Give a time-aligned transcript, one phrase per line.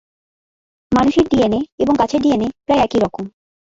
[0.91, 3.23] মানুষের ডিএনএ এবং গাছের ডিএনএ প্রায় একই রকম।